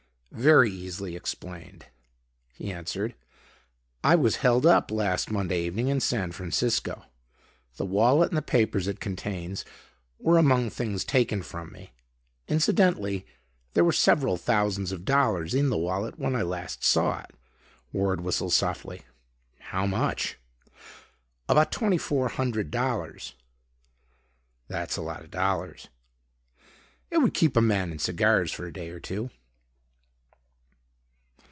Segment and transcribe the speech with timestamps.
[0.33, 1.87] "Very easily explained,"
[2.53, 3.15] he answered.
[4.01, 7.03] "I was held up last Monday evening in San Francisco.
[7.75, 9.65] The wallet and the papers it contains
[10.17, 11.91] were among the things taken from me.
[12.47, 13.25] Incidentally,
[13.73, 17.35] there were several thousands of dollars in the wallet when I last saw it."
[17.91, 19.01] Ward whistled softly.
[19.59, 20.37] "How much?"
[21.49, 23.33] "About twenty four hundred dollars."
[24.69, 25.89] "That's a lot of dollars."
[27.09, 29.29] "It would keep a man in cigars for a day or two."